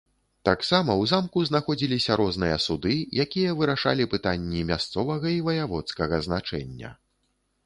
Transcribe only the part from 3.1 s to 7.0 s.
якія вырашалі пытанні мясцовага і ваяводскага значэння.